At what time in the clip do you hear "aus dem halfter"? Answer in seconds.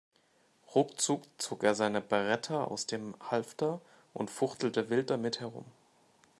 2.63-3.81